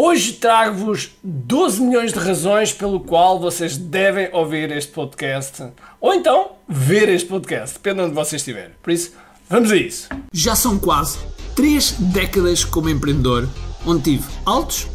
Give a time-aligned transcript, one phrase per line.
[0.00, 6.52] Hoje trago-vos 12 milhões de razões pelo qual vocês devem ouvir este podcast ou então
[6.68, 8.70] ver este podcast, depende de onde vocês estiverem.
[8.80, 9.10] Por isso,
[9.50, 10.08] vamos a isso.
[10.32, 11.18] Já são quase
[11.56, 13.48] 3 décadas como empreendedor,
[13.84, 14.86] onde tive altos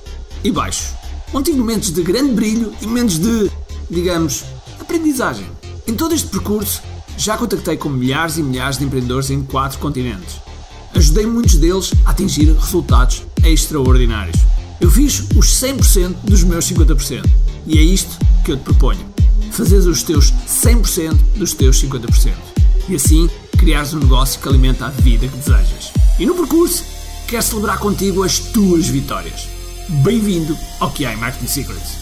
[0.42, 0.94] e baixos.
[1.34, 3.52] Onde tive momentos de grande brilho e momentos de,
[3.90, 4.46] digamos,
[4.80, 5.46] aprendizagem.
[5.86, 6.82] Em todo este percurso,
[7.18, 10.38] já contactei com milhares e milhares de empreendedores em quatro continentes.
[10.96, 14.53] Ajudei muitos deles a atingir resultados extraordinários.
[14.84, 17.24] Eu fiz os 100% dos meus 50%.
[17.66, 19.00] E é isto que eu te proponho.
[19.50, 22.34] Fazeres os teus 100% dos teus 50%.
[22.90, 25.94] E assim criares um negócio que alimenta a vida que desejas.
[26.20, 26.84] E no percurso,
[27.30, 29.48] quero celebrar contigo as tuas vitórias.
[30.04, 31.98] Bem-vindo ao QI Marketing Secrets.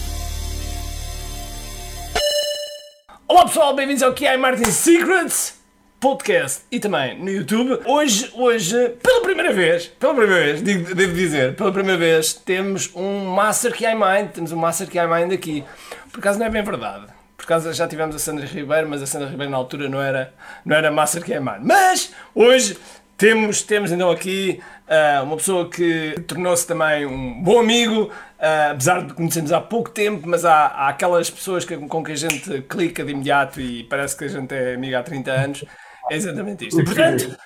[3.28, 5.61] Olá pessoal, bem-vindos ao QI Marketing Secrets
[6.02, 7.78] podcast e também no YouTube.
[7.86, 12.90] Hoje, hoje, pela primeira vez, pela primeira vez, digo, devo dizer, pela primeira vez, temos
[12.92, 15.62] um Master Key Mind, temos um Master Key Mind aqui.
[16.10, 17.06] Por acaso não é bem verdade.
[17.36, 20.34] Por acaso já tivemos a Sandra Ribeiro, mas a Sandra Ribeiro na altura não era,
[20.64, 21.60] não era Master Key Mind.
[21.60, 22.76] Mas hoje
[23.16, 29.06] temos, temos então aqui uh, uma pessoa que tornou-se também um bom amigo, uh, apesar
[29.06, 32.60] de conhecermos há pouco tempo, mas há, há aquelas pessoas que, com que a gente
[32.62, 35.64] clica de imediato e parece que a gente é amigo há 30 anos.
[36.12, 36.78] É exatamente isto.
[36.78, 37.36] E, portanto,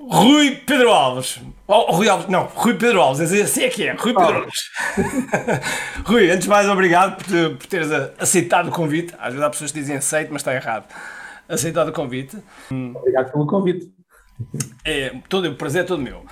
[0.00, 1.40] Rui Pedro Alves.
[1.66, 4.70] Oh, Rui Alves, não, Rui Pedro Alves, assim é que é, Rui Pedro Alves.
[6.04, 9.14] Rui, antes de mais, obrigado por, por teres aceitado o convite.
[9.18, 10.92] Às vezes há pessoas que dizem aceito, mas está errado.
[11.48, 12.36] Aceitado o convite.
[12.70, 13.92] Obrigado pelo convite.
[14.84, 16.24] É, todo, o prazer é todo meu.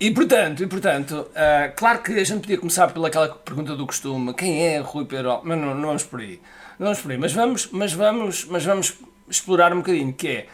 [0.00, 4.32] E portanto, e, portanto uh, claro que a gente podia começar pelaquela pergunta do costume:
[4.32, 5.48] quem é Rui Pedro Alves?
[5.48, 6.40] Mas não, não vamos por aí.
[6.78, 8.94] Não vamos por aí, mas vamos, mas vamos, mas vamos
[9.28, 10.46] explorar um bocadinho, que é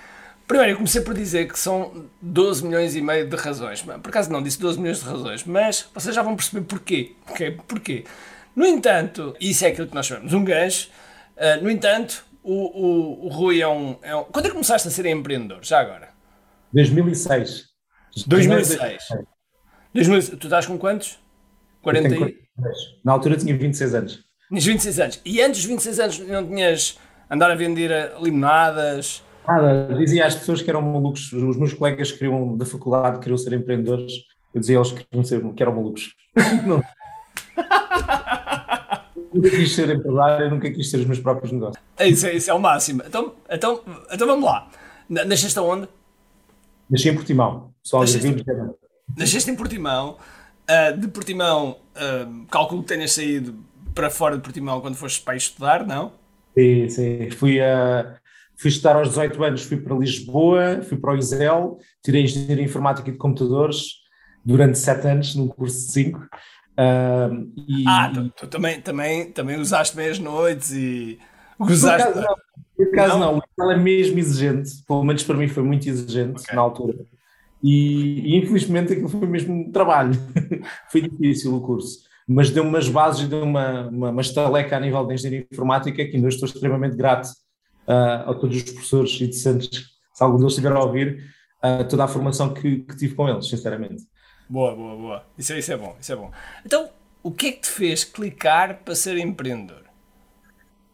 [0.51, 3.83] Primeiro, eu comecei por dizer que são 12 milhões e meio de razões.
[3.83, 7.13] Por acaso não disse 12 milhões de razões, mas vocês já vão perceber porquê.
[7.31, 7.53] Okay?
[7.53, 8.05] Porquê?
[8.57, 10.89] No entanto, isso é aquilo que nós chamamos um gancho.
[11.37, 14.89] Uh, no entanto, o, o, o Rui é um, é um, Quando é que começaste
[14.89, 15.61] a ser empreendedor?
[15.63, 16.09] Já agora?
[16.73, 17.67] 2006.
[18.27, 19.05] 2006.
[19.95, 20.37] 2006.
[20.37, 21.17] Tu estás com quantos?
[21.81, 22.39] 40 e...
[23.05, 24.25] Na altura tinha 26 anos.
[24.49, 25.21] Tinhas 26 anos.
[25.25, 26.99] E antes dos 26 anos não tinhas
[27.31, 29.23] andar a vender limonadas?
[29.47, 33.39] Nada, dizia às pessoas que eram malucos, os meus colegas que queriam, da faculdade queriam
[33.39, 34.13] ser empreendedores,
[34.55, 36.15] eu dizia eles que, ser, que eram malucos.
[39.33, 41.83] nunca quis ser empresário, nunca quis ter os meus próprios negócios.
[41.97, 43.03] É isso, é, isso é o máximo.
[43.07, 43.81] Então, então,
[44.11, 44.69] então vamos lá.
[45.09, 45.89] Nasceste aonde?
[46.89, 48.45] Nasci em Portimão, só Nasceste,
[49.17, 50.17] Nasceste em Portimão.
[50.69, 53.57] Uh, de Portimão, uh, calculo que tenhas saído
[53.95, 56.13] para fora de Portimão quando foste para estudar, não?
[56.57, 57.31] Sim, sim.
[57.31, 58.20] Fui a.
[58.61, 63.09] Fui estudar aos 18 anos, fui para Lisboa, fui para o ISEL, tirei Engenharia Informática
[63.09, 64.01] e de Computadores
[64.45, 66.19] durante 7 anos, num curso de 5.
[66.19, 67.85] Uh, e...
[67.89, 71.19] Ah, tu, tu, também, também, também usaste bem as noites e
[71.59, 72.13] gozaste.
[72.13, 72.37] Por acaso não,
[72.77, 73.43] por acaso não.
[73.59, 73.67] não.
[73.67, 76.55] o é mesmo exigente, pelo menos para mim foi muito exigente okay.
[76.55, 76.99] na altura.
[77.63, 80.13] E, e, infelizmente aquilo foi mesmo um trabalho,
[80.93, 85.07] foi difícil o curso, mas deu umas bases, deu uma, uma, uma estaleca a nível
[85.07, 87.31] de engenharia informática que ainda estou extremamente grato
[87.87, 91.25] uh, a todos os professores e discentes, se algum deles estiver a ouvir,
[91.65, 94.03] uh, toda a formação que, que, tive com eles, sinceramente.
[94.49, 95.27] Boa, boa, boa.
[95.39, 96.31] Isso, isso é bom, isso é bom.
[96.65, 96.91] Então,
[97.23, 99.85] o que é que te fez clicar para ser empreendedor?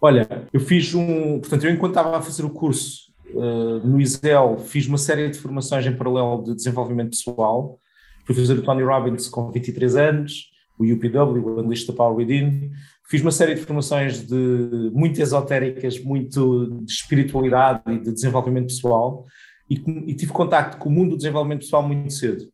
[0.00, 1.41] Olha, eu fiz um.
[1.41, 5.38] Portanto, eu enquanto estava a fazer o curso uh, no ISEL, fiz uma série de
[5.38, 7.78] formações em paralelo de desenvolvimento pessoal.
[8.26, 12.72] Fui fazer o Tony Robbins com 23 anos, o UPW, o Unleash the Power Within.
[13.09, 19.25] Fiz uma série de formações de, muito esotéricas, muito de espiritualidade e de desenvolvimento pessoal
[19.71, 19.75] e,
[20.06, 22.44] e tive contacto com o mundo do desenvolvimento pessoal muito cedo.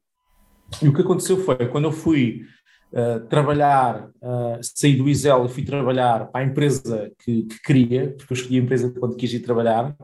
[0.82, 2.42] E o que aconteceu foi, quando eu fui
[2.92, 8.14] uh, trabalhar, uh, saí do Isel e fui trabalhar para a empresa que, que, queria,
[8.16, 9.94] porque eu escolhi a empresa quando quis ir trabalhar,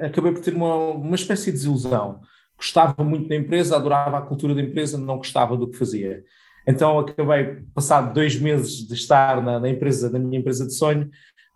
[0.00, 2.20] acabei por ter uma, uma espécie de desilusão.
[2.56, 6.22] Gostava muito da empresa, adorava a cultura da empresa, não gostava do que fazia.
[6.66, 11.08] Então acabei, passado dois meses de estar na, na empresa, na minha empresa de sonho,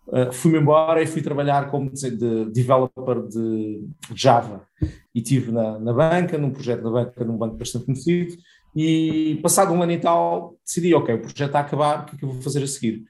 [0.07, 3.85] uh, fui-me embora e fui trabalhar como de, de developer de
[4.15, 4.65] Java.
[5.13, 8.37] E estive na, na banca, num projeto na banca, num banco bastante conhecido,
[8.73, 12.15] e passado um ano e tal, decidi, ok, o projeto está a acabar, o que
[12.15, 13.03] é que eu vou fazer a seguir?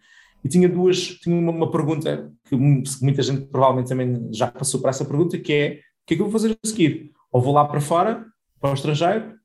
[0.44, 4.90] E tinha duas, tinha uma, uma pergunta que muita gente provavelmente também já passou por
[4.90, 7.12] essa pergunta, que é, o que é que eu vou fazer a seguir?
[7.31, 8.25] Ou vou lá para fora,
[8.60, 9.36] para o estrangeiro,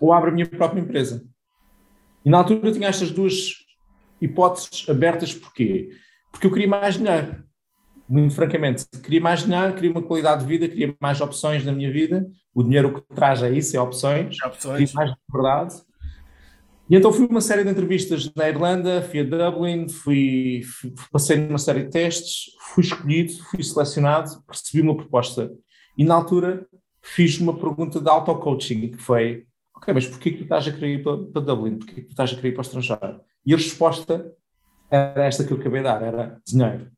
[0.00, 1.24] ou abro a minha própria empresa?
[2.24, 3.54] E na altura eu tinha estas duas
[4.20, 5.90] hipóteses abertas, porquê?
[6.30, 7.42] Porque eu queria mais dinheiro,
[8.08, 8.86] muito francamente.
[9.02, 12.26] Queria mais dinheiro, queria uma qualidade de vida, queria mais opções na minha vida.
[12.54, 14.36] O dinheiro o que traz é isso, é opções.
[14.42, 14.90] É opções.
[14.90, 15.74] Queria mais verdade.
[16.90, 21.36] E então fui uma série de entrevistas na Irlanda, fui a Dublin, fui, fui, passei
[21.36, 25.52] numa série de testes, fui escolhido, fui selecionado, recebi uma proposta.
[25.96, 26.66] E na altura
[27.00, 29.46] fiz uma pergunta de auto-coaching, que foi,
[29.80, 31.78] ok, mas porquê que tu estás a querer ir para, para Dublin?
[31.78, 33.20] Porquê que tu estás a querer ir para o estrangeiro?
[33.46, 34.32] E a resposta
[34.90, 36.90] era esta que eu acabei de dar, era dinheiro.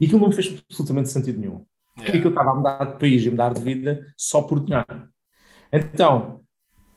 [0.00, 1.64] E aquilo não me fez absolutamente sentido nenhum.
[1.94, 2.20] Porquê yeah.
[2.20, 5.08] que eu estava a mudar de país e mudar de vida só por dinheiro?
[5.72, 6.40] Então,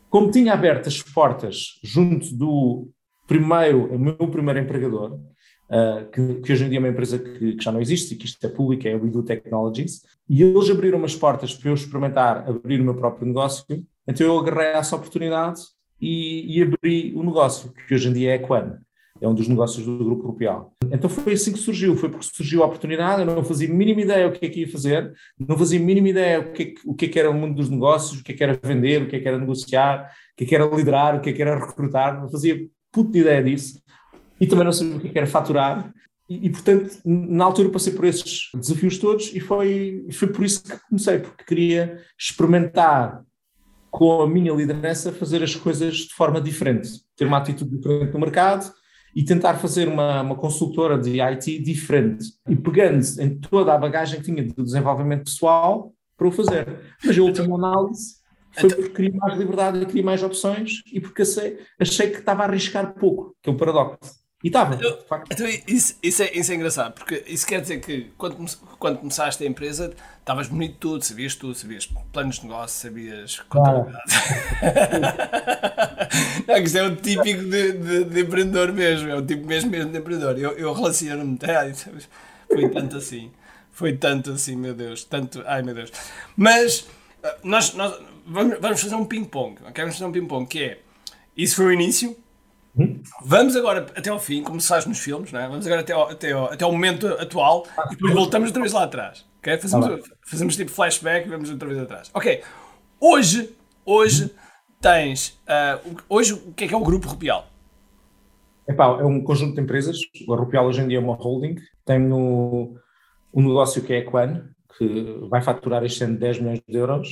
[0.09, 2.89] como tinha aberto as portas junto do
[3.27, 7.55] primeiro, o meu primeiro empregador, uh, que, que, hoje em dia é uma empresa que,
[7.55, 10.69] que, já não existe e que isto é pública, é o Edu Technologies, e eles
[10.69, 13.65] abriram as portas para eu experimentar abrir o meu próprio negócio,
[14.07, 15.61] então eu agarrei essa oportunidade
[15.99, 18.39] e, e abri o negócio, que hoje em dia é a
[19.21, 20.73] é um dos negócios do Grupo Rupial.
[20.91, 24.27] Então foi assim que surgiu, foi porque surgiu a oportunidade, eu não fazia mínima ideia
[24.27, 26.93] o que é que ia fazer, não fazia mínima ideia o que, é que, o
[26.93, 29.07] que, é que era o mundo dos negócios, o que é que era vender, o
[29.07, 31.41] que é que era negociar, o que é que era liderar, o que é que
[31.41, 33.81] era recrutar, não fazia puta ideia disso,
[34.39, 35.93] e também não sabia o que, é que era faturar,
[36.29, 40.63] e, e, portanto, na altura passei por esses desafios todos e foi, foi por isso
[40.63, 43.23] que comecei, porque queria experimentar
[43.95, 48.19] com a minha liderança fazer as coisas de forma diferente, ter uma atitude diferente no
[48.19, 48.69] mercado,
[49.15, 54.19] e tentar fazer uma, uma consultora de IT diferente e pegando em toda a bagagem
[54.19, 56.67] que tinha de desenvolvimento pessoal para o fazer.
[57.05, 58.15] Mas a última análise
[58.51, 62.47] foi porque queria mais liberdade queria mais opções e porque achei, achei que estava a
[62.47, 64.24] arriscar pouco, que é um paradoxo.
[64.45, 68.11] E estava, então, então isso, isso, é, isso é engraçado, porque isso quer dizer que
[68.15, 68.45] quando,
[68.77, 74.03] quando começaste a empresa estavas bonito tudo, sabias tudo, sabias planos de negócio, sabias contabilidade.
[76.47, 79.91] Não, isto é o típico de, de, de, empreendedor mesmo, é o tipo mesmo, mesmo
[79.91, 80.37] de empreendedor.
[80.37, 81.39] Eu, eu relaciono-me,
[82.47, 83.31] foi tanto assim,
[83.71, 85.91] foi tanto assim, meu Deus, tanto, ai meu Deus.
[86.37, 86.87] Mas
[87.23, 89.83] eh, nós, nós vamos, vamos fazer um ping-pong, ok?
[89.83, 90.77] Vamos fazer um ping-pong que é,
[91.35, 92.15] isso foi o início,
[93.23, 95.47] Vamos agora até ao fim, como se faz nos filmes, não é?
[95.47, 98.73] Vamos agora até ao, até ao, até ao momento atual e depois voltamos outra vez
[98.73, 99.25] lá atrás.
[99.39, 99.57] Okay?
[99.57, 102.11] Fazemos, ah, fazemos tipo flashback e vamos outra vez atrás.
[102.13, 102.41] Ok,
[102.99, 103.49] hoje,
[103.85, 104.31] hoje
[104.81, 105.39] tens.
[105.47, 107.47] Uh, hoje o que é que é o Grupo Rupial?
[108.67, 109.97] Epá, é um conjunto de empresas.
[110.27, 111.55] O Rupial hoje em dia é uma holding.
[111.85, 112.75] Tem no,
[113.33, 117.07] um negócio que é a Quan, que vai faturar este ano 10 milhões de euros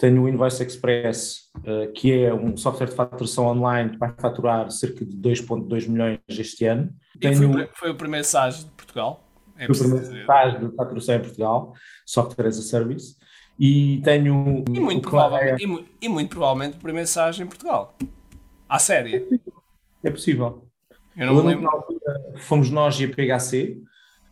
[0.00, 4.70] tenho o Invoice Express, uh, que é um software de faturação online que vai faturar
[4.70, 6.90] cerca de 2,2 milhões este ano.
[7.20, 7.52] Tenho...
[7.52, 9.22] Foi, foi, o primeiro SaaS de Portugal?
[9.58, 11.74] É foi o primeiro SaaS de faturação em Portugal,
[12.06, 13.14] Software as a Service.
[13.58, 14.64] E tenho.
[14.70, 17.94] E muito, provavelmente, e, e, muito provavelmente o primeiro SaaS em Portugal.
[18.66, 19.28] À série.
[20.02, 20.66] É possível.
[21.14, 21.68] Eu não Eu me lembro.
[21.68, 23.82] Altura, fomos nós e a PHC,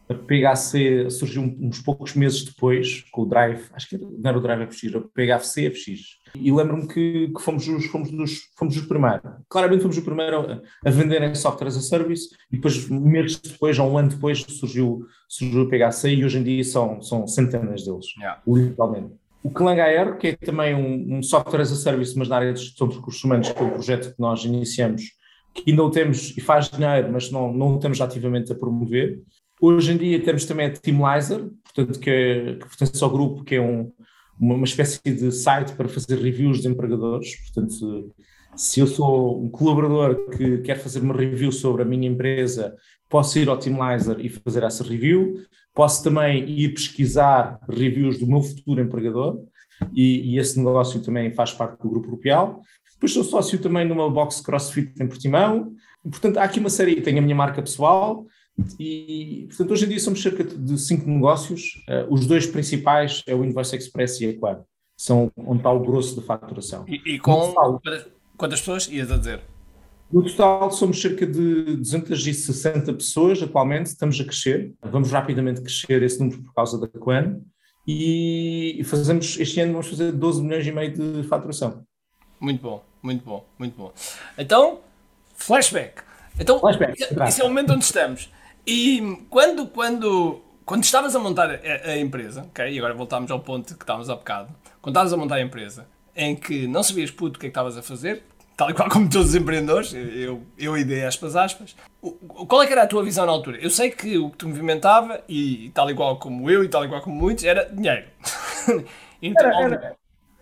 [0.08, 4.40] a PHC surgiu uns poucos meses depois, com o Drive, acho que não era o
[4.40, 6.19] Drive FX, era o PHC FX.
[6.34, 9.20] E lembro-me que, que, fomos, os, fomos, os, fomos os primeiros.
[9.49, 13.78] Claramente fomos os primeiros a, a venderem software as a service, e depois, meses depois,
[13.78, 17.84] ou um ano depois, surgiu, surgiu o PHC, e hoje em dia são, são centenas
[17.84, 18.40] deles, yeah.
[18.46, 19.12] literalmente.
[19.43, 22.52] O Clang AR, que é também um, um, software as a service, mas na área
[22.52, 25.02] de gestão de recursos humanos, que é o projeto que nós iniciamos,
[25.55, 29.22] que ainda o temos e faz dinheiro, mas não, não o temos ativamente a promover.
[29.60, 33.56] Hoje em dia temos também a Teamlizer, portanto, que, é, que pertence ao grupo, que
[33.56, 33.93] é um,
[34.38, 37.34] uma, uma, espécie de site para fazer reviews de empregadores.
[37.46, 38.14] Portanto,
[38.55, 42.76] se eu sou um colaborador que quer fazer uma review sobre a minha empresa,
[43.08, 45.34] posso ir ao Teamlizer e fazer essa review.
[45.74, 49.44] Posso também ir pesquisar reviews do meu futuro empregador,
[49.93, 52.62] e, e esse negócio também faz parte do grupo Rupial.
[52.94, 55.72] Depois sou sócio também numa box CrossFit em Portimão.
[56.03, 58.27] Portanto, há aqui uma série, tenho a minha marca pessoal,
[58.79, 61.82] e, portanto, hoje em dia somos cerca de cinco negócios.
[61.88, 64.62] Uh, os dois principais é o Invoice Express e a Equad.
[64.96, 66.84] São onde está o grosso da faturação.
[66.88, 67.81] E, e com total,
[68.36, 69.41] quantas pessoas ias a dizer?
[70.10, 74.72] No total somos cerca de 260 pessoas atualmente, estamos a crescer.
[74.82, 77.41] Vamos rapidamente crescer esse número por causa da Quan.
[77.86, 81.84] E fazemos, este ano vamos fazer 12 milhões e meio de faturação.
[82.41, 83.93] Muito bom, muito bom, muito bom.
[84.36, 84.81] Então,
[85.34, 86.03] flashback.
[86.38, 87.00] Então, flashback.
[87.27, 88.31] esse é o momento onde estamos.
[88.70, 92.70] E quando, quando, quando estavas a montar a, a, empresa, ok?
[92.70, 94.51] E agora voltámos ao ponto que estávamos há bocado.
[94.82, 97.53] Quando estavas a montar a empresa, em que não sabias puto o que é que
[97.53, 98.22] estavas a fazer,
[98.58, 101.75] tal e qual como todos os empreendedores, eu, eu ideia aspas aspas,
[102.46, 103.56] qual é que era a tua visão na altura?
[103.56, 107.01] Eu sei que o que te movimentava, e tal igual como eu e tal igual
[107.01, 108.05] como muitos, era dinheiro.
[109.22, 109.96] então, era, era,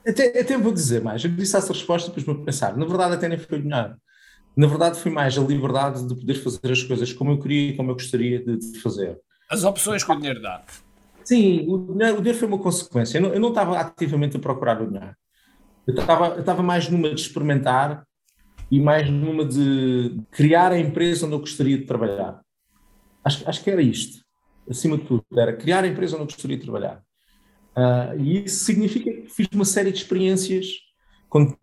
[0.04, 3.28] até, até vou dizer mais, eu disse essa resposta depois me pensar, na verdade até
[3.28, 3.95] nem foi dinheiro
[4.56, 7.76] na verdade foi mais a liberdade de poder fazer as coisas como eu queria e
[7.76, 9.20] como eu gostaria de, de fazer.
[9.50, 10.64] As opções que o dinheiro dá.
[11.25, 13.18] Sim, o dinheiro, o dinheiro foi uma consequência.
[13.18, 15.14] Eu não, eu não, estava ativamente a procurar o dinheiro.
[15.86, 18.04] Eu estava, eu estava mais numa de experimentar
[18.70, 22.40] e mais numa de criar a empresa onde eu gostaria de trabalhar.
[23.25, 24.25] Acho, acho que era isto,
[24.68, 27.02] acima de tudo, era criar a empresa onde eu gostaria de trabalhar.
[27.76, 30.66] Uh, e isso significa que fiz uma série de experiências,
[31.28, 31.56] quando,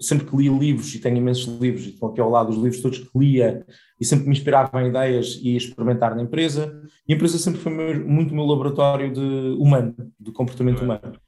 [0.00, 2.80] sempre que lia livros, e tenho imensos livros, e estão aqui ao lado os livros
[2.80, 3.64] todos que lia,
[4.00, 7.60] e sempre me inspirava em ideias e ia experimentar na empresa, e a empresa sempre
[7.60, 7.72] foi
[8.04, 11.18] muito o meu laboratório de humano, de comportamento humano.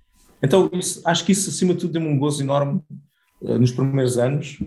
[0.42, 2.80] Então, isso, acho que isso, acima de tudo, deu-me um gozo enorme
[3.40, 4.58] uh, nos primeiros anos,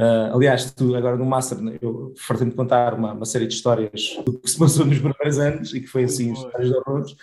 [0.00, 4.38] Uh, aliás, tu agora no Master, eu fartei-me contar uma, uma, série de histórias do
[4.38, 7.14] que se passou nos primeiros anos e que foi assim, histórias de horrores,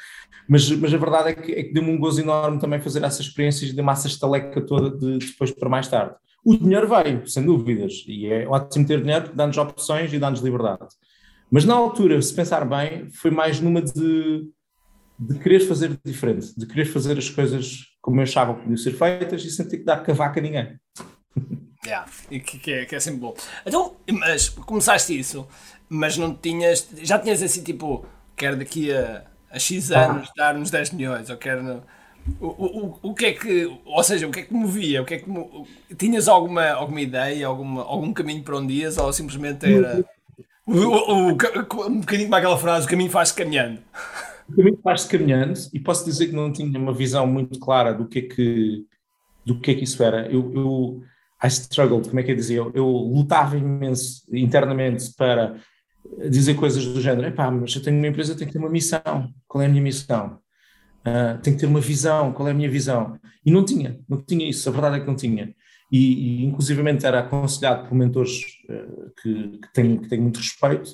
[0.48, 3.26] mas, mas a verdade é que, é que deu-me um gozo enorme também fazer essas
[3.26, 6.16] experiências de massa estaleca toda de, depois para mais tarde.
[6.44, 10.40] O dinheiro veio, sem dúvidas, e é ótimo ter dinheiro porque dá-nos opções e dá-nos
[10.40, 10.88] liberdade.
[11.52, 14.50] Mas na altura, se pensar bem, foi mais numa de,
[15.20, 18.92] de querer fazer diferente, de querer fazer as coisas como eu achava que podiam ser
[18.92, 20.80] feitas e sem ter que dar cavaca a ninguém.
[21.86, 23.36] Yeah, e que, que, é, que é sempre bom.
[23.66, 25.48] Então, mas começaste isso,
[25.90, 26.88] mas não tinhas.
[27.02, 30.12] Já tinhas assim tipo, quero daqui a, a X ah.
[30.12, 30.34] anos ah.
[30.36, 31.84] dar nos 10 milhões, ou quero.
[32.42, 33.80] O, o, o que é que.
[33.86, 35.02] Ou seja, o que é que movia?
[35.02, 39.12] O que é que, tinhas alguma, alguma ideia, alguma, algum caminho para onde ias, ou
[39.14, 40.04] simplesmente era.
[40.66, 43.80] O, o, o, um bocadinho como aquela frase: o caminho faz-se caminhando.
[44.50, 48.08] O caminho faz-se caminhando, e posso dizer que não tinha uma visão muito clara do
[48.08, 48.86] que é que,
[49.46, 50.28] do que, é que isso era.
[50.28, 51.02] eu, eu
[51.44, 52.58] I struggled, como é que eu dizia?
[52.58, 55.56] Eu, eu lutava imenso internamente para
[56.30, 59.32] dizer coisas do género: epá, mas eu tenho uma empresa, tenho que ter uma missão.
[59.48, 60.40] Qual é a minha missão?
[61.06, 62.34] Uh, tenho que ter uma visão.
[62.34, 63.18] Qual é a minha visão?
[63.46, 64.68] E não tinha, não tinha isso.
[64.68, 65.54] A verdade é que não tinha.
[65.92, 70.92] E, e inclusivamente era aconselhado por mentores uh, que, que, tenho, que muito respeito.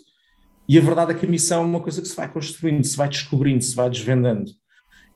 [0.67, 2.95] E a verdade é que a missão é uma coisa que se vai construindo, se
[2.95, 4.51] vai descobrindo, se vai desvendando.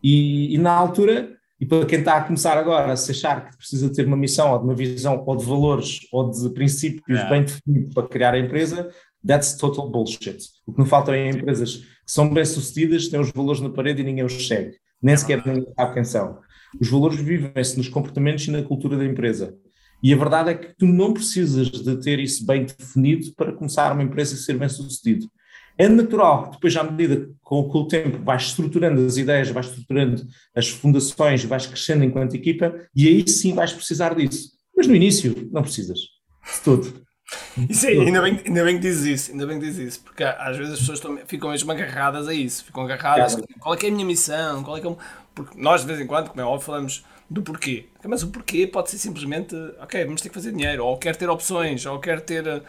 [0.04, 3.58] E, e na altura e para quem está a começar agora a se achar que
[3.58, 7.30] precisa ter uma missão ou de uma visão ou de valores ou de princípios yeah.
[7.30, 8.90] bem definidos para criar a empresa,
[9.26, 10.38] that's total bullshit.
[10.66, 14.06] O que não falta é empresas que são bem-sucedidas, têm os valores na parede e
[14.06, 14.78] ninguém os segue.
[15.02, 16.40] Nem sequer ninguém quem são.
[16.80, 19.56] Os valores vivem-se nos comportamentos e na cultura da empresa.
[20.04, 23.92] E a verdade é que tu não precisas de ter isso bem definido para começar
[23.92, 25.30] uma empresa e ser bem-sucedido.
[25.78, 29.68] É natural que depois, à medida com, com, o tempo, vais estruturando as ideias, vais
[29.68, 34.52] estruturando as fundações, vais crescendo enquanto equipa, e aí sim vais precisar disso.
[34.76, 36.00] Mas no início, não precisas.
[36.00, 37.07] De tudo.
[37.70, 40.24] Isso aí, ainda bem, ainda bem que dizes isso, ainda bem que dizes isso, porque
[40.24, 43.48] às vezes as pessoas estão, ficam mesmo agarradas a isso, ficam agarradas, claro.
[43.60, 44.96] qual é que é a minha missão, qual é que é,
[45.36, 48.66] porque nós de vez em quando, como é óbvio, falamos do porquê, mas o porquê
[48.66, 52.22] pode ser simplesmente, ok, vamos ter que fazer dinheiro, ou quero ter opções, ou quero
[52.22, 52.64] ter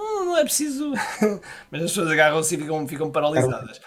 [0.00, 0.92] não, não é preciso.
[1.70, 3.80] Mas as pessoas agarram-se e ficam, ficam paralisadas.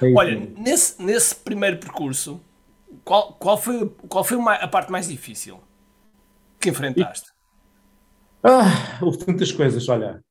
[0.00, 2.40] É Olha, nesse, nesse primeiro percurso,
[3.04, 5.60] qual, qual foi, qual foi a parte mais difícil
[6.58, 7.27] que enfrentaste?
[8.42, 9.88] Ah, houve tantas coisas.
[9.88, 10.22] Olha,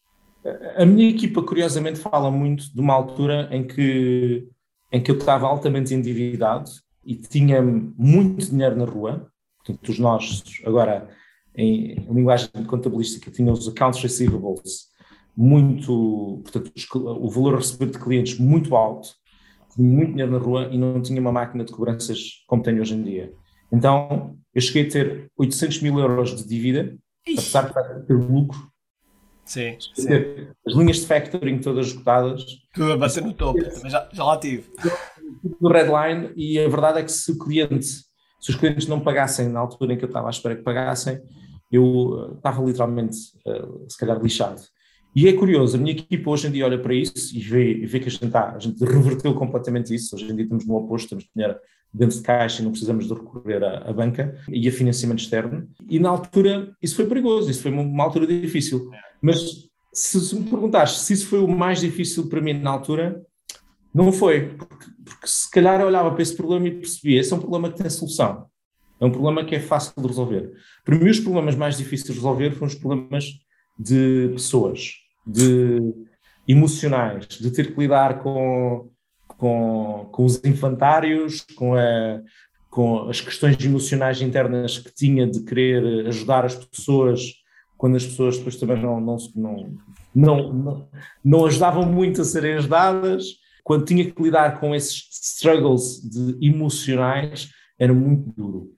[0.76, 4.48] a minha equipa, curiosamente, fala muito de uma altura em que,
[4.92, 6.70] em que eu estava altamente endividado
[7.06, 9.30] e tinha muito dinheiro na rua.
[9.58, 11.10] Portanto, os nós, agora,
[11.56, 14.88] em linguagem contabilística, tinham os accounts receivables
[15.36, 19.10] muito, portanto, o valor recebido de clientes muito alto,
[19.76, 22.96] tinha muito dinheiro na rua e não tinha uma máquina de cobranças como tenho hoje
[22.96, 23.32] em dia.
[23.72, 27.58] Então, eu cheguei a ter 800 mil euros de dívida, Ixi.
[27.58, 28.60] apesar de ter lucro.
[29.46, 30.08] Sim, sim.
[30.68, 32.44] As linhas de factoring todas esgotadas.
[32.74, 34.70] Tudo a bater no topo, já, já lá tive.
[35.62, 39.48] No redline, e a verdade é que se o cliente, se os clientes não pagassem
[39.48, 41.22] na altura em que eu estava à espera que pagassem,
[41.72, 44.62] eu eh, estava literalmente, uh, se calhar, lixado.
[45.16, 47.86] E é curioso, a minha equipa hoje em dia olha para isso e vê, e
[47.86, 50.16] vê que a gente, está, a gente reverteu completamente isso.
[50.16, 51.58] Hoje em dia estamos no oposto, temos dinheiro
[51.94, 55.68] dentro de caixa e não precisamos de recorrer à, à, banca e a financiamento externo.
[55.90, 58.90] E na altura isso foi perigoso, isso foi uma, altura difícil.
[59.22, 63.22] Mas se, se, me perguntares se isso foi o mais difícil para mim na altura,
[63.94, 67.36] não foi, porque, porque se calhar eu olhava para esse problema e percebia, esse é
[67.36, 68.46] um problema que tem solução.
[69.00, 70.52] É um problema que é fácil de resolver.
[70.84, 73.26] Para mim, os problemas mais difíceis de resolver foram os problemas
[73.78, 74.94] de pessoas
[75.26, 75.78] de
[76.48, 78.90] emocionais, de ter que lidar com,
[79.38, 82.22] com, com os infantários, com, a,
[82.70, 87.34] com as questões emocionais internas que tinha de querer ajudar as pessoas,
[87.78, 90.90] quando as pessoas depois também não, não, não, não,
[91.24, 93.26] não, ajudavam muito a serem ajudadas,
[93.64, 98.74] quando tinha que lidar com esses struggles de emocionais, era muito duro.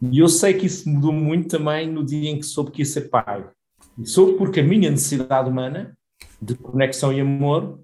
[0.00, 2.86] E eu sei que isso mudou muito também no dia em que soube que ia
[2.86, 3.44] ser pai.
[4.04, 5.96] Sou porque a minha necessidade humana
[6.40, 7.80] de conexão e amor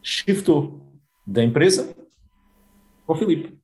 [0.00, 0.91] shiftou
[1.26, 1.94] da empresa
[3.06, 3.58] o Filipe.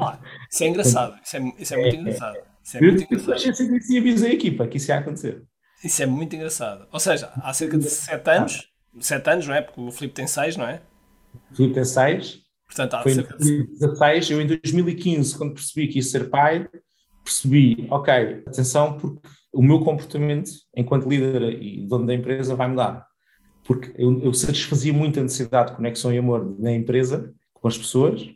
[0.00, 0.18] Ah,
[0.50, 2.38] isso é engraçado, isso é, isso é muito é, engraçado.
[2.64, 3.60] Isso é muito engraçado.
[3.90, 5.44] Eu avisei a equipa que isso ia acontecer.
[5.84, 6.86] Isso é muito engraçado.
[6.92, 9.62] Ou seja, há cerca de 7 anos, 7 anos, não é?
[9.62, 10.82] Porque o Filipe tem 6, não é?
[11.52, 12.40] O Filipe tem 6.
[12.66, 16.68] Portanto, há Foi cerca de 2016, eu em 2015, quando percebi que ia ser pai,
[17.24, 19.20] percebi, ok, atenção, porque
[19.52, 23.06] o meu comportamento enquanto líder e dono da empresa vai mudar.
[23.64, 27.76] Porque eu, eu satisfazia muito a necessidade de conexão e amor na empresa, com as
[27.76, 28.28] pessoas,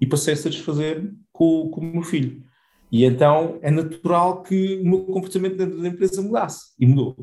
[0.00, 2.42] e passei a satisfazer com, com o meu filho.
[2.90, 6.72] E então é natural que o meu comportamento dentro da empresa mudasse.
[6.78, 7.16] E mudou.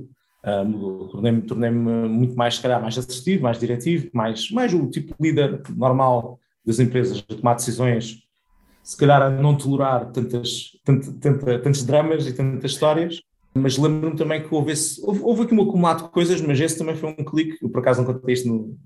[0.44, 1.08] Uh, mudou.
[1.08, 5.30] Tornei-me tornei muito mais, se calhar, mais assertivo, mais diretivo, mais, mais o tipo de
[5.30, 8.24] líder normal das empresas, a tomar decisões,
[8.84, 13.22] se calhar a não tolerar tantas, tant, tanta, tantos dramas e tantas histórias.
[13.56, 16.78] Mas lembro-me também que houve, esse, houve, houve, aqui um acumulado de coisas, mas esse
[16.78, 17.58] também foi um clique.
[17.62, 18.78] Eu, por acaso, não contei isto no,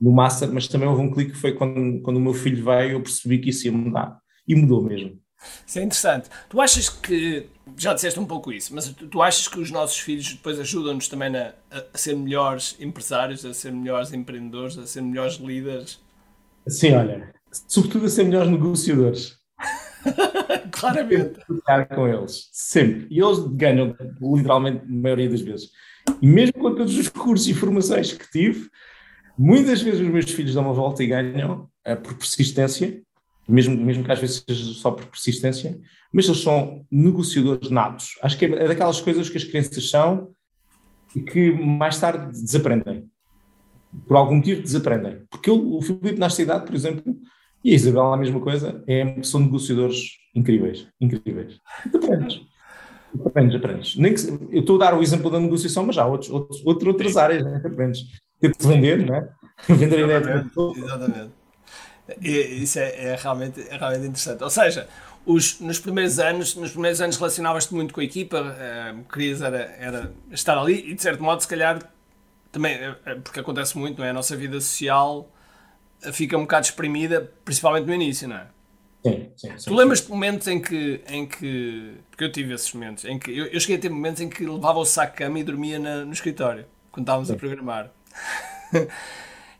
[0.00, 2.92] no Master, mas também houve um clique que foi quando, quando o meu filho veio,
[2.92, 4.18] eu percebi que isso ia mudar.
[4.48, 5.20] E mudou mesmo.
[5.66, 6.28] Isso é interessante.
[6.48, 7.46] Tu achas que,
[7.76, 11.08] já disseste um pouco isso, mas tu, tu achas que os nossos filhos depois ajudam-nos
[11.08, 16.00] também a, a, ser melhores empresários, a ser melhores empreendedores, a ser melhores líderes?
[16.68, 17.34] Sim, olha,
[17.68, 19.41] sobretudo a ser melhores negociadores.
[20.72, 21.40] Claramente.
[21.94, 23.06] Com eles, sempre.
[23.10, 25.70] E eles ganham, literalmente, a maioria das vezes.
[26.20, 28.68] E mesmo com todos os cursos e formações que tive,
[29.38, 33.00] muitas vezes os meus filhos dão uma volta e ganham é, por persistência,
[33.48, 35.78] mesmo, mesmo que às vezes seja só por persistência,
[36.12, 38.18] mas eles são negociadores natos.
[38.22, 40.30] Acho que é daquelas coisas que as crianças são
[41.14, 43.08] e que mais tarde desaprendem.
[44.06, 45.22] Por algum motivo desaprendem.
[45.30, 47.14] Porque eu, o Filipe na cidade, por exemplo,
[47.64, 51.58] e a Isabela a mesma coisa, é, são negociadores incríveis, incríveis.
[51.94, 52.40] Aprendes.
[53.24, 53.96] Aprendes, aprendes.
[53.96, 57.16] Nem que, eu estou a dar o exemplo da negociação, mas há outros, outros, outras
[57.16, 58.00] áreas né, aprendes.
[58.40, 59.28] De vender, não é?
[59.68, 61.30] Vender a ideia de Exatamente.
[62.20, 64.42] Isso é, é, realmente, é realmente interessante.
[64.42, 64.88] Ou seja,
[65.24, 69.58] os, nos primeiros anos, nos primeiros anos relacionavas-te muito com a equipa, uh, querias era,
[69.78, 71.78] era estar ali e de certo modo, se calhar,
[72.50, 74.10] também, eh, eh, porque acontece muito, não é?
[74.10, 75.30] A nossa vida social
[76.12, 78.46] fica um bocado exprimida, principalmente no início, não é?
[79.04, 81.94] Sim, sim, sim, tu lembras de momentos em que, em que.
[82.08, 84.44] Porque eu tive esses momentos, em que eu, eu cheguei a ter momentos em que
[84.44, 87.34] levava o saco de cama e dormia na, no escritório, quando estávamos sim.
[87.34, 87.90] a programar.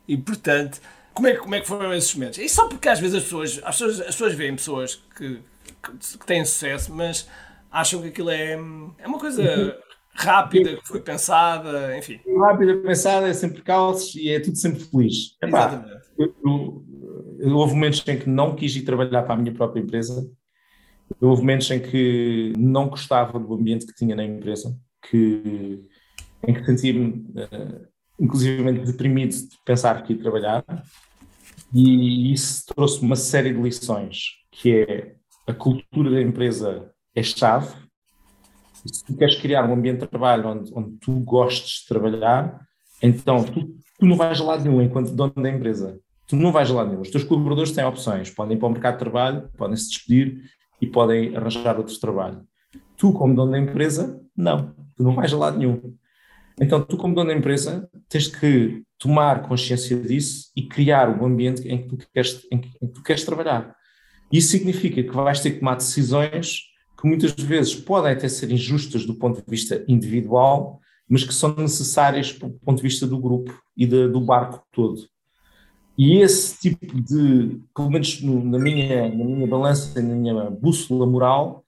[0.07, 0.81] e portanto,
[1.12, 2.38] como é, como é que foram esses momentos?
[2.38, 5.40] E só porque às vezes as pessoas, as pessoas, as pessoas veem pessoas que,
[5.83, 7.28] que, que têm sucesso, mas
[7.70, 9.76] acham que aquilo é, é uma coisa
[10.14, 12.20] rápida, que foi pensada, enfim.
[12.38, 15.37] Rápida, pensada, é sempre calços e é tudo sempre feliz.
[15.42, 15.85] Epá.
[16.18, 16.85] Eu, eu,
[17.38, 20.31] eu, houve momentos em que não quis ir trabalhar para a minha própria empresa,
[21.20, 24.77] houve momentos em que não gostava do ambiente que tinha na empresa,
[25.09, 25.83] que,
[26.46, 27.88] em que sentia-me uh,
[28.20, 30.64] inclusivamente deprimido de pensar que ia trabalhar,
[31.75, 35.14] e isso trouxe uma série de lições, que é
[35.46, 37.75] a cultura da empresa é chave,
[38.85, 42.61] se tu queres criar um ambiente de trabalho onde, onde tu gostes de trabalhar,
[43.03, 45.99] então tu, tu, não vais a lado nenhum enquanto dono da empresa.
[46.27, 47.03] Tu não vais a lado nenhum.
[47.03, 48.31] Os teus colaboradores têm opções.
[48.31, 50.42] Podem ir para o mercado de trabalho, podem se despedir
[50.81, 52.42] e podem arranjar outro trabalho.
[52.97, 54.75] Tu, como dono da empresa, não.
[54.97, 55.95] Tu não vais a lado nenhum.
[56.61, 61.27] Então, tu, como dono da empresa, tens que tomar consciência disso e criar o um
[61.27, 63.75] ambiente em que tu queres, em que, em que tu queres trabalhar.
[64.31, 66.71] Isso significa que vais ter que tomar decisões
[67.03, 71.53] que muitas vezes podem até ser injustas do ponto de vista individual, mas que são
[71.57, 75.03] necessárias do ponto de vista do grupo e de, do barco todo.
[75.99, 81.05] E esse tipo de, pelo menos no, na, minha, na minha balança, na minha bússola
[81.05, 81.65] moral,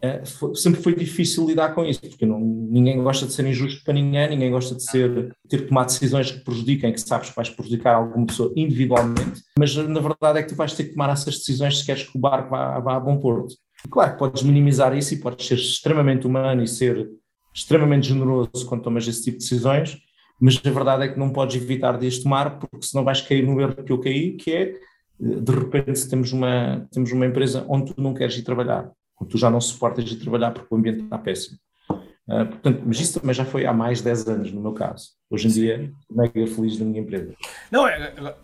[0.00, 3.84] é, foi, sempre foi difícil lidar com isso, porque não, ninguém gosta de ser injusto
[3.84, 7.36] para ninguém, ninguém gosta de ser, ter que tomar decisões que prejudiquem, que sabes que
[7.36, 11.10] vais prejudicar alguma pessoa individualmente, mas na verdade é que tu vais ter que tomar
[11.10, 13.54] essas decisões se queres que o barco vá, vá a bom porto.
[13.90, 17.08] Claro que podes minimizar isso e podes ser extremamente humano e ser
[17.54, 19.98] extremamente generoso quando tomas esse tipo de decisões,
[20.40, 23.44] mas a verdade é que não podes evitar de as tomar, porque senão vais cair
[23.44, 24.74] no erro que eu caí, que é,
[25.18, 29.38] de repente, temos uma, temos uma empresa onde tu não queres ir trabalhar, onde tu
[29.38, 31.58] já não suportas ir trabalhar porque o ambiente está péssimo.
[31.90, 35.12] Uh, portanto, mas isso também já foi há mais de 10 anos, no meu caso.
[35.30, 37.34] Hoje em dia, mega feliz da minha empresa.
[37.72, 38.34] Não, é, é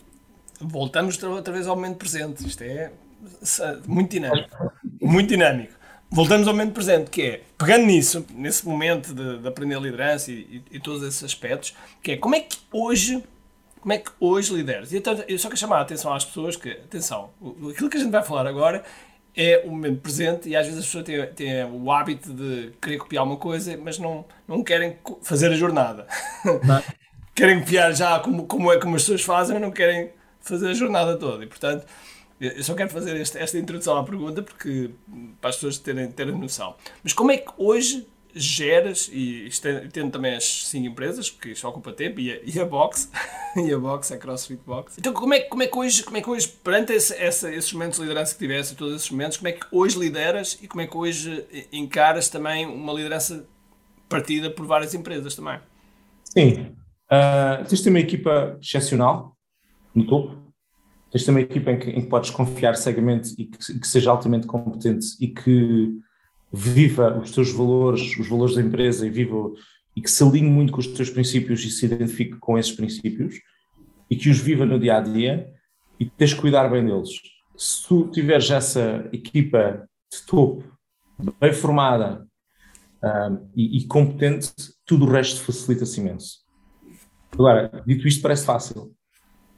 [0.60, 2.46] voltamos outra vez ao momento presente.
[2.46, 2.90] Isto é
[3.86, 4.72] muito dinâmico.
[5.04, 5.74] Muito dinâmico.
[6.10, 10.30] Voltamos ao momento presente, que é, pegando nisso, nesse momento de, de aprender a liderança
[10.30, 13.22] e, e, e, todos esses aspectos, que é como é que hoje,
[13.80, 14.92] como é que hoje lideras?
[14.92, 17.30] E então, eu só quero chamar a atenção às pessoas que, atenção,
[17.70, 18.84] aquilo que a gente vai falar agora
[19.36, 22.98] é o momento presente e às vezes as pessoas têm, têm o hábito de querer
[22.98, 26.06] copiar uma coisa, mas não, não querem fazer a jornada.
[27.34, 30.74] querem copiar já como, como é como as pessoas fazem, mas não querem fazer a
[30.74, 31.42] jornada toda.
[31.42, 31.84] E portanto,
[32.40, 34.90] eu só quero fazer este, esta introdução à pergunta porque
[35.40, 36.74] para as pessoas terem, terem noção.
[37.02, 39.48] Mas como é que hoje geres, e
[39.92, 43.10] tendo também as 5 empresas, porque isto ocupa tempo, e a, e a box,
[43.56, 44.96] e a box, a CrossFit Box.
[44.98, 47.72] Então como é, como é, que, hoje, como é que hoje, perante esse, essa, esses
[47.72, 50.80] momentos de liderança que tivesse, todos esses momentos, como é que hoje lideras e como
[50.80, 53.46] é que hoje encaras também uma liderança
[54.08, 55.60] partida por várias empresas também?
[56.24, 56.74] Sim.
[57.06, 59.36] Uh, tens de ter uma equipa excepcional
[59.94, 60.43] no topo,
[61.14, 64.10] tens ter uma equipa em que, em que podes confiar cegamente e que, que, seja
[64.10, 65.96] altamente competente e que
[66.52, 69.52] viva os teus valores, os valores da empresa e viva
[69.94, 73.36] e que se alinhe muito com os teus princípios e se identifique com esses princípios
[74.10, 75.48] e que os viva no dia a dia
[76.00, 77.10] e tens de cuidar bem deles.
[77.56, 80.64] Se tu tiveres essa equipa de topo
[81.40, 82.26] bem formada
[83.04, 84.52] um, e, e, competente,
[84.84, 86.38] tudo o resto facilita-se imenso.
[87.30, 88.92] Agora, dito isto, parece fácil.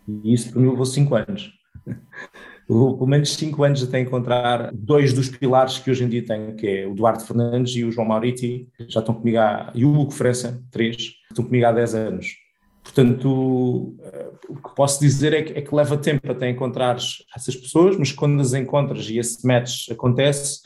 [0.07, 1.53] E isso para mim levou 5 anos.
[2.69, 6.55] levou pelo menos 5 anos até encontrar dois dos pilares que hoje em dia tenho,
[6.57, 9.93] que é o Duarte Fernandes e o João Mauriti, já estão comigo há, e o
[9.93, 12.47] Hugo França, três, estão comigo há 10 anos.
[12.83, 16.97] Portanto, eh, o que posso dizer é que, é que leva tempo até encontrar
[17.35, 20.61] essas pessoas, mas quando as encontras e esse match acontece,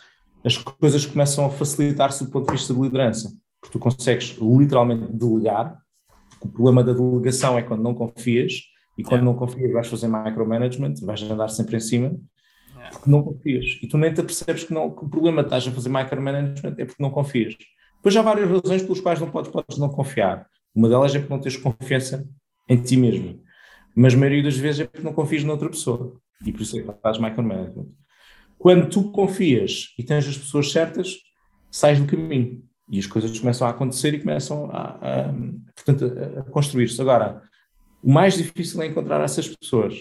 [0.44, 5.12] as coisas começam a facilitar-se do ponto de vista de liderança, porque tu consegues literalmente
[5.12, 5.79] delegar.
[6.42, 8.53] O problema da delegação é quando não confias,
[9.01, 12.15] e quando não confias vais fazer micromanagement, vais andar sempre em cima,
[12.93, 13.79] porque não confias.
[13.83, 16.75] E tu nem te percebes que, não, que o problema de estás a fazer micromanagement
[16.77, 17.57] é porque não confias.
[17.97, 20.47] Depois há várias razões pelas quais não podes, podes não confiar.
[20.75, 22.29] Uma delas é porque não tens confiança
[22.69, 23.41] em ti mesmo.
[23.97, 26.21] Mas a maioria das vezes é porque não confias noutra pessoa.
[26.45, 27.89] E por isso é que fazes micromanagement.
[28.59, 31.17] Quando tu confias e tens as pessoas certas,
[31.71, 35.31] sais do caminho e as coisas começam a acontecer e começam a, a
[35.89, 37.01] a, a construir-se.
[37.01, 37.43] Agora,
[38.03, 39.95] o mais difícil é encontrar essas pessoas.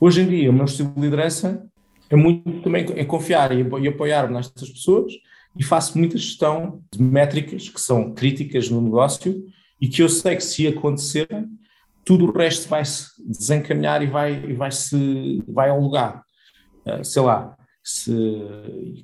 [0.00, 1.66] Hoje em dia, o meu estilo de liderança
[2.10, 5.12] é muito também é confiar e, e apoiar nestas pessoas
[5.56, 9.44] e faço muita gestão de métricas que são críticas no negócio
[9.80, 11.48] e que eu sei que se acontecerem,
[12.04, 16.22] tudo o resto vai se desencaminhar e vai, e vai se vai ao lugar.
[16.86, 18.12] Uh, sei lá, se,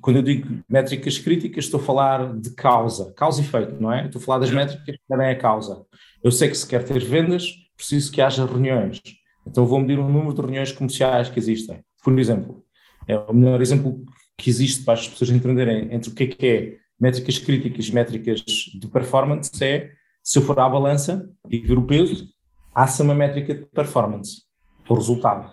[0.01, 4.05] quando eu digo métricas críticas, estou a falar de causa, causa e efeito, não é?
[4.05, 5.85] Estou a falar das métricas que é a causa.
[6.23, 9.01] Eu sei que se quer ter vendas, preciso que haja reuniões.
[9.45, 11.83] Então vou medir o número de reuniões comerciais que existem.
[12.03, 12.63] Por exemplo,
[13.07, 14.03] é o melhor exemplo
[14.37, 17.93] que existe para as pessoas entenderem entre o que é que é métricas críticas e
[17.93, 19.91] métricas de performance é,
[20.23, 22.27] se eu for à balança e ver o peso,
[22.75, 24.43] há-se uma métrica de performance,
[24.87, 25.51] o resultado.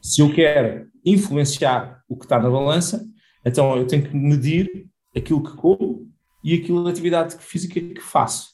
[0.00, 3.04] Se eu quero influenciar o que está na balança,
[3.44, 6.08] então eu tenho que medir aquilo que como
[6.44, 8.50] e aquilo da atividade física que faço.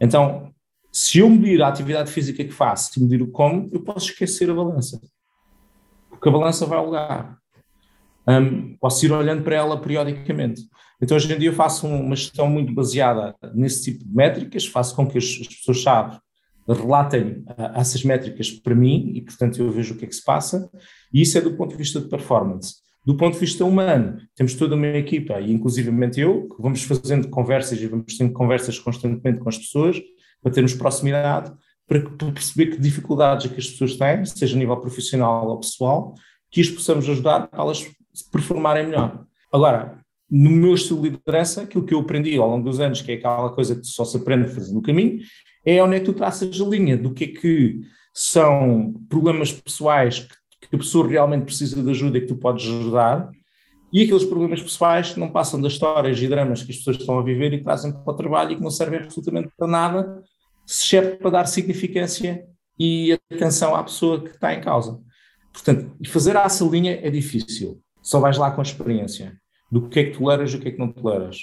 [0.00, 0.52] Então,
[0.92, 4.50] se eu medir a atividade física que faço e medir o como, eu posso esquecer
[4.50, 5.00] a balança.
[6.10, 7.38] Porque a balança vai ao lugar.
[8.28, 10.62] Um, posso ir olhando para ela periodicamente.
[11.00, 14.94] Então, hoje em dia, eu faço uma gestão muito baseada nesse tipo de métricas, faço
[14.94, 16.18] com que as, as pessoas-chave
[16.68, 20.22] relatem uh, essas métricas para mim e, portanto, eu vejo o que é que se
[20.22, 20.70] passa,
[21.12, 22.76] e isso é do ponto de vista de performance.
[23.04, 27.28] Do ponto de vista humano, temos toda uma equipa, e inclusivamente eu, que vamos fazendo
[27.28, 30.00] conversas e vamos tendo conversas constantemente com as pessoas,
[30.42, 31.52] para termos proximidade,
[31.86, 35.60] para, para perceber que dificuldades é que as pessoas têm, seja a nível profissional ou
[35.60, 36.14] pessoal,
[36.50, 37.78] que as possamos ajudar para elas
[38.12, 39.24] se performarem melhor.
[39.52, 39.98] Agora,
[40.30, 43.14] no meu estilo de liderança, aquilo que eu aprendi ao longo dos anos, que é
[43.14, 45.20] aquela coisa que só se aprende fazendo o caminho,
[45.64, 47.80] é onde é que tu traças a linha do que é que
[48.14, 52.66] são problemas pessoais que, que a pessoa realmente precisa de ajuda e que tu podes
[52.66, 53.30] ajudar,
[53.92, 57.18] e aqueles problemas pessoais que não passam das histórias e dramas que as pessoas estão
[57.18, 60.22] a viver e trazem para o trabalho e que não servem absolutamente para nada,
[60.72, 62.46] exceto para dar significância
[62.78, 64.98] e atenção à pessoa que está em causa.
[65.52, 67.80] Portanto, fazer essa linha é difícil.
[68.00, 69.36] Só vais lá com a experiência
[69.70, 71.38] do que é que toleras e o que é que não toleras.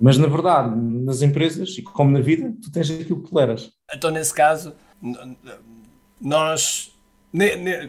[0.00, 3.70] Mas, na verdade, nas empresas, e como na vida, tu tens aquilo que toleras.
[3.94, 4.74] Então, nesse caso,
[6.20, 6.92] nós,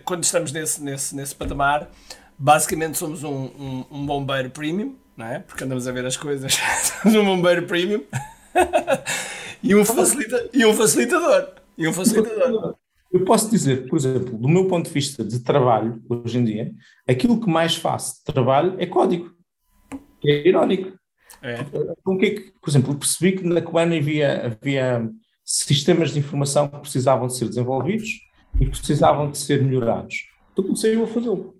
[0.05, 1.89] quando estamos nesse, nesse, nesse patamar,
[2.37, 5.39] basicamente somos um, um, um, bombeiro premium, não é?
[5.39, 6.53] Porque andamos a ver as coisas.
[7.01, 8.03] somos um bombeiro premium
[9.67, 11.53] e, um facilita, e um facilitador.
[11.77, 12.75] E um facilitador.
[13.11, 16.73] Eu posso dizer, por exemplo, do meu ponto de vista de trabalho, hoje em dia,
[17.07, 19.31] aquilo que mais faço de trabalho é código.
[20.25, 20.97] É irónico.
[21.41, 21.63] É.
[22.03, 25.09] Com que, por exemplo, percebi que na Coan havia, havia
[25.43, 28.09] sistemas de informação que precisavam de ser desenvolvidos
[28.59, 30.15] e que precisavam de ser melhorados.
[30.51, 31.56] Então comecei eu a fazê-lo.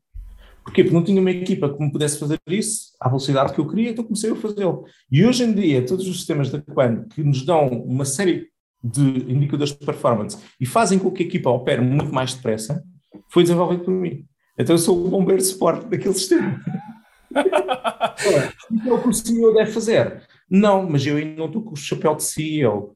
[0.68, 0.84] Porquê?
[0.84, 3.92] Porque não tinha uma equipa que me pudesse fazer isso à velocidade que eu queria,
[3.92, 4.84] então comecei a fazê-lo.
[5.10, 8.50] E hoje em dia, todos os sistemas da Quan que nos dão uma série
[8.84, 9.02] de
[9.32, 12.84] indicadores de performance e fazem com que a equipa opere muito mais depressa,
[13.30, 14.26] foi desenvolvido por mim.
[14.60, 16.62] Então eu sou o bombeiro de suporte daquele sistema.
[18.70, 20.22] então, o que o CEO deve fazer?
[20.50, 22.94] Não, mas eu ainda não estou com o chapéu de CEO.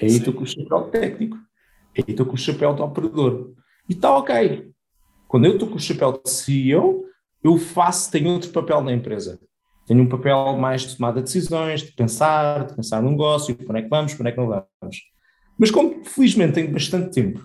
[0.00, 1.36] Aí estou com o chapéu técnico.
[1.94, 3.52] Aí estou com o chapéu de operador.
[3.86, 4.70] E está ok.
[5.28, 7.09] Quando eu estou com o chapéu de CEO,
[7.42, 9.38] eu faço, tenho outro papel na empresa.
[9.86, 13.70] Tenho um papel mais de tomada de decisões, de pensar, de pensar no negócio, para
[13.70, 14.96] onde é que vamos, para onde é que não vamos.
[15.58, 17.44] Mas como felizmente tenho bastante tempo,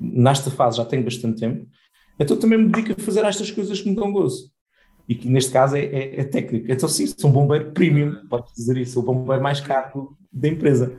[0.00, 1.66] nesta fase já tenho bastante tempo,
[2.18, 4.50] então também me dedico a fazer estas coisas que me dão gozo.
[5.08, 6.66] E que neste caso é, é, é técnico.
[6.70, 10.48] Então sim, sou um bombeiro premium, pode dizer isso, sou o bombeiro mais caro da
[10.48, 10.98] empresa.